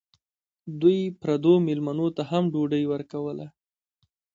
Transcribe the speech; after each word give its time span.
دوی 0.81 0.99
پردو 1.21 1.53
مېلمنو 1.67 2.07
ته 2.15 2.21
هم 2.29 2.43
ډوډۍ 2.53 2.83
ورکوله. 2.87 3.47